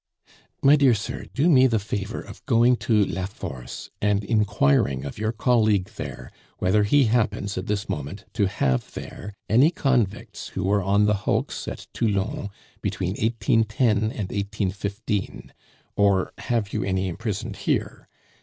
"My 0.63 0.75
dear 0.77 0.95
sir, 0.95 1.25
do 1.31 1.47
me 1.47 1.67
the 1.67 1.77
favor 1.77 2.19
of 2.19 2.43
going 2.47 2.75
to 2.77 3.05
La 3.05 3.27
Force, 3.27 3.91
and 4.01 4.23
inquiring 4.23 5.05
of 5.05 5.19
your 5.19 5.31
colleague 5.31 5.91
there 5.95 6.31
whether 6.57 6.85
he 6.85 7.03
happens 7.03 7.55
at 7.55 7.67
this 7.67 7.87
moment 7.87 8.25
to 8.33 8.47
have 8.47 8.93
there 8.95 9.35
any 9.47 9.69
convicts 9.69 10.47
who 10.47 10.63
were 10.63 10.81
on 10.81 11.05
the 11.05 11.13
hulks 11.29 11.67
at 11.67 11.85
Toulon 11.93 12.49
between 12.81 13.11
1810 13.11 13.89
and 13.97 14.03
1815; 14.31 15.53
or 15.95 16.33
have 16.39 16.73
you 16.73 16.83
any 16.83 17.07
imprisoned 17.07 17.57
here? 17.57 18.07